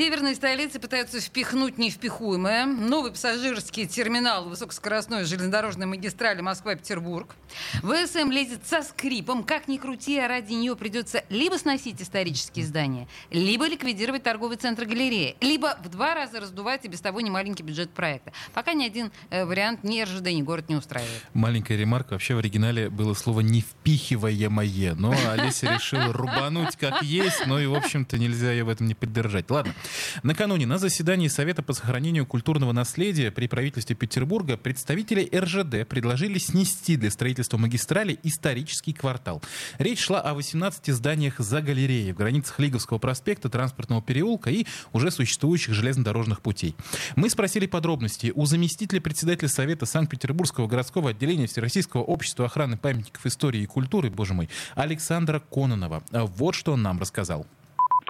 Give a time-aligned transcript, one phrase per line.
[0.00, 2.64] Северной столицы пытаются впихнуть невпихуемое.
[2.64, 7.36] Новый пассажирский терминал высокоскоростной железнодорожной магистрали Москва-Петербург.
[7.82, 9.44] ВСМ лезет со скрипом.
[9.44, 14.86] Как ни крути, а ради нее придется либо сносить исторические здания, либо ликвидировать торговый центр
[14.86, 18.32] галереи, либо в два раза раздувать и без того немаленький бюджет проекта.
[18.54, 21.26] Пока ни один э, вариант ни РЖД, ни город не устраивает.
[21.34, 22.14] Маленькая ремарка.
[22.14, 24.94] Вообще в оригинале было слово «не впихиваемое».
[24.94, 28.94] Но Олеся решила рубануть как есть, но и, в общем-то, нельзя ее в этом не
[28.94, 29.50] поддержать.
[29.50, 29.74] Ладно.
[30.22, 36.96] Накануне на заседании Совета по сохранению культурного наследия при правительстве Петербурга представители РЖД предложили снести
[36.96, 39.42] для строительства магистрали исторический квартал.
[39.78, 45.10] Речь шла о 18 зданиях за галереей в границах Лиговского проспекта, Транспортного переулка и уже
[45.10, 46.74] существующих железнодорожных путей.
[47.16, 53.62] Мы спросили подробности у заместителя председателя Совета Санкт-Петербургского городского отделения Всероссийского общества охраны памятников истории
[53.62, 56.02] и культуры, боже мой, Александра Кононова.
[56.10, 57.46] Вот что он нам рассказал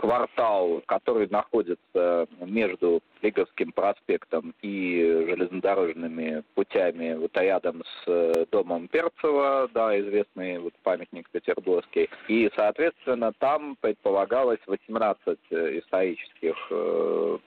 [0.01, 9.69] квартал, который находится между Лиговским проспектом и железнодорожными путями вот рядом с э, домом Перцева,
[9.75, 12.09] да, известный вот памятник петербургский.
[12.29, 17.39] И, соответственно, там предполагалось 18 э, исторических э,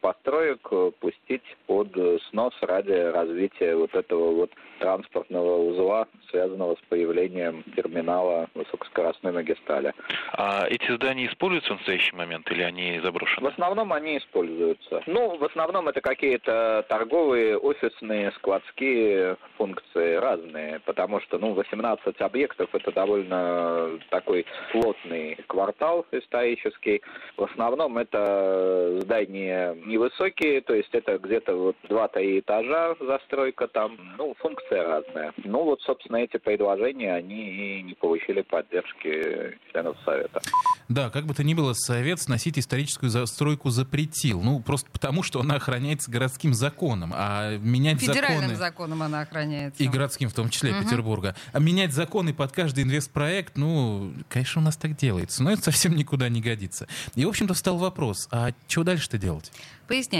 [0.43, 1.89] построек пустить под
[2.29, 9.93] снос ради развития вот этого вот транспортного узла, связанного с появлением терминала высокоскоростной магистрали.
[10.33, 13.47] А эти здания используются в настоящий момент или они заброшены?
[13.47, 15.01] В основном они используются.
[15.07, 22.21] Ну, в основном основном это какие-то торговые, офисные, складские функции разные, потому что, ну, 18
[22.21, 27.01] объектов это довольно такой плотный квартал исторический.
[27.37, 34.35] В основном это здания невысокие, то есть это где-то вот 2-3 этажа застройка там, ну,
[34.39, 35.33] функция разная.
[35.43, 40.41] Ну, вот, собственно, эти предложения, они и не получили поддержки членов Совета.
[40.89, 44.41] Да, как бы то ни было, Совет сносить историческую застройку запретил.
[44.41, 48.55] Ну, просто потому, что она охраняется городским законом, а менять Федеральным законы...
[48.55, 49.81] законом она охраняется.
[49.81, 50.83] И городским, в том числе, угу.
[50.83, 51.35] Петербурга.
[51.51, 55.95] А менять законы под каждый инвестпроект, ну, конечно, у нас так делается, но это совсем
[55.95, 56.87] никуда не годится.
[57.15, 59.51] И, в общем-то, встал вопрос, а что дальше-то делать?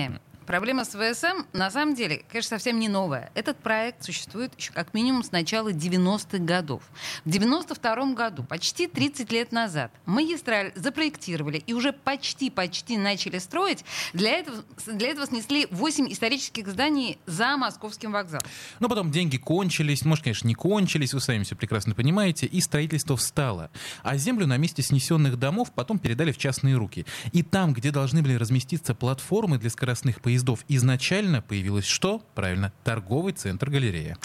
[0.08, 0.33] 음.
[0.46, 3.32] Проблема с ВСМ, на самом деле, конечно, совсем не новая.
[3.34, 6.84] Этот проект существует еще как минимум с начала 90-х годов.
[7.24, 13.86] В 92 году, почти 30 лет назад, магистраль запроектировали и уже почти-почти начали строить.
[14.14, 18.46] Для этого, для этого снесли 8 исторических зданий за Московским вокзалом.
[18.80, 23.16] Но потом деньги кончились, может, конечно, не кончились, вы сами все прекрасно понимаете, и строительство
[23.16, 23.72] встало.
[24.04, 27.06] А землю на месте снесенных домов потом передали в частные руки.
[27.32, 32.24] И там, где должны были разместиться платформы для скоростных поездов, поездов изначально появилось что?
[32.34, 34.18] Правильно, торговый центр галерея.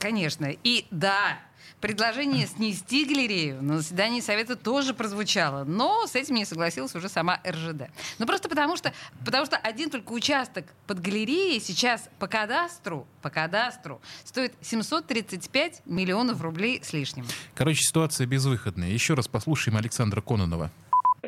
[0.00, 0.46] Конечно.
[0.64, 1.38] И да,
[1.80, 7.38] Предложение снести галерею на заседании Совета тоже прозвучало, но с этим не согласилась уже сама
[7.46, 7.90] РЖД.
[8.18, 13.28] Ну просто потому что, потому что один только участок под галереей сейчас по кадастру, по
[13.28, 17.26] кадастру стоит 735 миллионов рублей с лишним.
[17.54, 18.88] Короче, ситуация безвыходная.
[18.88, 20.70] Еще раз послушаем Александра Кононова.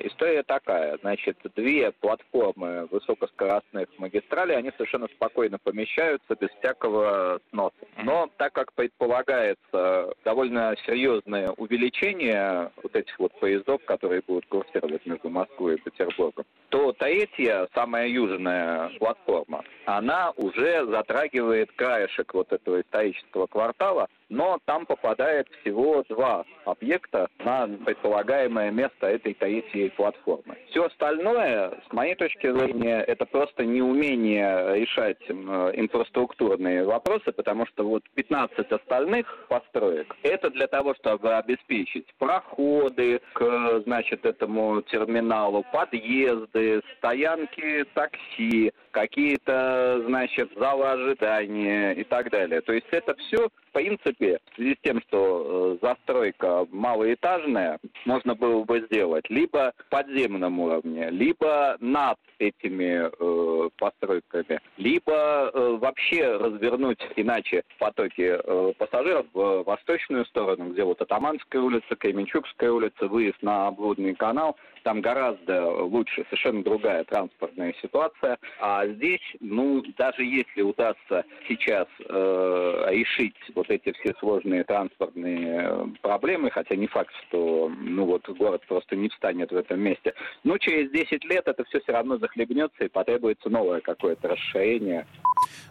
[0.05, 7.75] История такая, значит, две платформы высокоскоростных магистралей, они совершенно спокойно помещаются без всякого сноса.
[8.03, 15.29] Но так как предполагается довольно серьезное увеличение вот этих вот поездов, которые будут курсировать между
[15.31, 23.47] Москвой и Петербургом, то третья, самая южная платформа, она уже затрагивает краешек вот этого исторического
[23.47, 30.59] квартала, но там попадает всего два объекта на предполагаемое место этой третьей платформы.
[30.69, 38.03] Все остальное, с моей точки зрения, это просто неумение решать инфраструктурные вопросы, потому что вот
[38.15, 46.58] 15 остальных построек, это для того, чтобы обеспечить проходы к, значит, этому терминалу, подъезды,
[46.99, 52.61] стоянки такси, какие-то, значит, залы ожидания и так далее.
[52.61, 58.35] То есть это все в принципе, в связи с тем, что э, застройка малоэтажная, можно
[58.35, 66.37] было бы сделать либо в подземном уровне, либо над этими э, постройками, либо э, вообще
[66.37, 73.41] развернуть иначе потоки э, пассажиров в восточную сторону, где вот Атаманская улица, Кременчугская улица, выезд
[73.43, 78.39] на Облудный канал, там гораздо лучше, совершенно другая транспортная ситуация.
[78.61, 85.61] А здесь, ну, даже если удастся сейчас э, решить вот вот эти все сложные транспортные
[85.63, 90.15] э, проблемы, хотя не факт, что ну вот город просто не встанет в этом месте.
[90.45, 94.68] Но через 10 лет это все все равно захлебнется и потребуется новое какое-то расширение.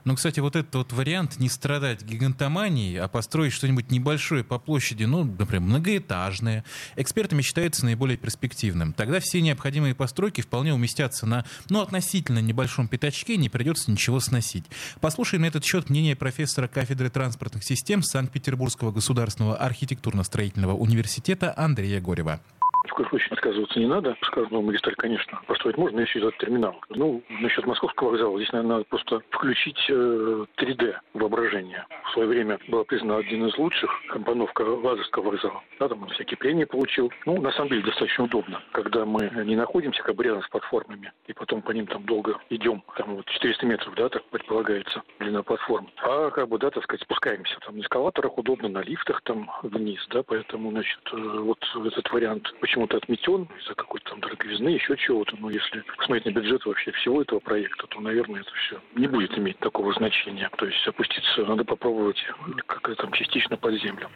[0.06, 5.04] Ну, кстати, вот этот вот вариант не страдать гигантоманией, а построить что-нибудь небольшое по площади,
[5.04, 6.64] ну, например, многоэтажное,
[6.96, 8.94] экспертами считается наиболее перспективным.
[8.94, 14.64] Тогда все необходимые постройки вполне уместятся на, ну, относительно небольшом пятачке, не придется ничего сносить.
[15.02, 22.40] Послушаем на этот счет мнение профессора кафедры транспортных систем Санкт-Петербургского государственного архитектурно-строительного университета Андрея Горева
[22.98, 24.18] коем случае отказываться не надо.
[24.24, 26.82] Сказанного магистраль, конечно, построить можно, если этот терминал.
[26.90, 31.86] Ну, насчет московского вокзала, здесь, наверное, надо просто включить э, 3D воображение.
[32.06, 35.62] В свое время была признана один из лучших компоновка Лазарского вокзала.
[35.80, 37.12] Да, там он всякие премии получил.
[37.26, 41.12] Ну, на самом деле, достаточно удобно, когда мы не находимся как бы рядом с платформами,
[41.28, 45.44] и потом по ним там долго идем, там вот 400 метров, да, так предполагается, длина
[45.44, 45.90] платформ.
[46.04, 50.04] А как бы, да, так сказать, спускаемся там на эскалаторах, удобно на лифтах там вниз,
[50.10, 52.48] да, поэтому, значит, э, вот этот вариант
[52.88, 55.36] почему-то отметен из-за какой-то там дороговизны, еще чего-то.
[55.40, 59.38] Но если посмотреть на бюджет вообще всего этого проекта, то, наверное, это все не будет
[59.38, 60.50] иметь такого значения.
[60.58, 62.24] То есть опуститься надо попробовать
[62.66, 64.10] как-то там частично под землю.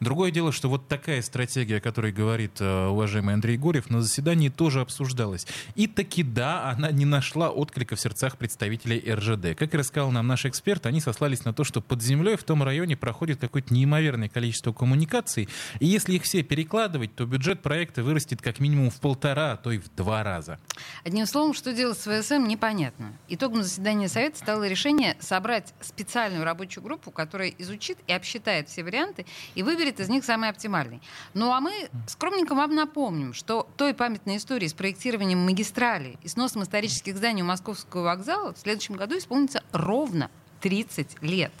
[0.00, 4.48] Другое дело, что вот такая стратегия, о которой говорит э, уважаемый Андрей Горев, на заседании
[4.48, 5.46] тоже обсуждалась.
[5.74, 9.58] И таки да, она не нашла отклика в сердцах представителей РЖД.
[9.58, 12.62] Как и рассказал нам наш эксперт, они сослались на то, что под землей в том
[12.62, 15.50] районе проходит какое-то неимоверное количество коммуникаций,
[15.80, 19.70] и если их все перекладывать, то бюджет проекта вырастет как минимум в полтора, а то
[19.70, 20.58] и в два раза.
[21.04, 23.12] Одним словом, что делать с ВСМ, непонятно.
[23.28, 29.26] Итогом заседания Совета стало решение собрать специальную рабочую группу, которая изучит и обсчитает все варианты
[29.54, 31.00] и выберет выберет из них самый оптимальный.
[31.34, 36.62] Ну а мы скромненько вам напомним, что той памятной истории с проектированием магистрали и сносом
[36.62, 41.52] исторических зданий у Московского вокзала в следующем году исполнится ровно 30 лет.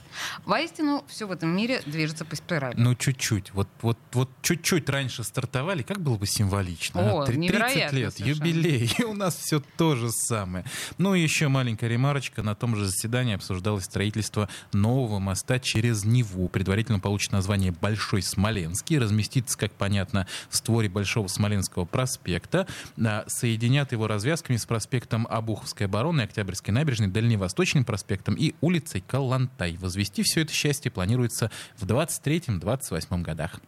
[0.44, 2.74] Воистину, все в этом мире движется по спирали.
[2.76, 3.52] Ну, чуть-чуть.
[3.54, 7.22] Вот, вот, вот чуть-чуть раньше стартовали, как было бы символично.
[7.22, 8.26] О, 30 лет, совершенно.
[8.26, 8.90] юбилей.
[8.98, 10.64] И у нас все то же самое.
[10.98, 12.42] Ну и еще маленькая ремарочка.
[12.42, 16.48] На том же заседании обсуждалось строительство нового моста через Неву.
[16.48, 18.98] Предварительно получит название Большой Смоленский.
[18.98, 22.66] Разместится, как понятно, в створе Большого Смоленского проспекта.
[23.26, 29.76] Соединят его развязками с проспектом Обуховской обороны, Октябрьской набережной, Дальневосточным проспектом и улицей улицей Калантай.
[29.76, 33.60] Возвести все это счастье планируется в 23-28 годах.